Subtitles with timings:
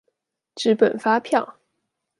[0.55, 1.57] 紙本發票